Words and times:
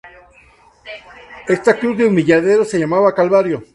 Esta 1.47 1.77
cruz 1.77 1.95
de 1.95 2.07
humilladero 2.07 2.65
se 2.65 2.79
llamaba 2.79 3.13
Calvario. 3.13 3.63